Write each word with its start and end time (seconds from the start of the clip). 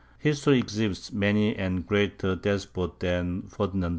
History 0.17 0.57
exhibits 0.57 1.11
many 1.13 1.55
and 1.55 1.85
greater 1.85 2.35
despots 2.35 2.95
than 3.01 3.43
Ferdinand 3.43 3.83
II. 3.83 3.89